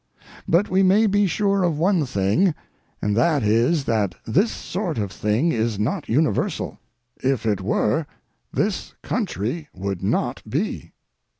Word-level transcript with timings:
But 0.47 0.67
we 0.67 0.81
may 0.81 1.05
be 1.05 1.27
sure 1.27 1.61
of 1.61 1.77
one 1.77 2.07
thing, 2.07 2.55
and 3.03 3.15
that 3.15 3.43
is 3.43 3.83
that 3.85 4.15
this 4.25 4.51
sort 4.51 4.97
of 4.97 5.11
thing 5.11 5.51
is 5.51 5.77
not 5.77 6.09
universal. 6.09 6.79
If 7.17 7.45
it 7.45 7.61
were, 7.61 8.07
this 8.51 8.95
country 9.03 9.67
would 9.75 10.01
not 10.01 10.41
be. 10.49 10.93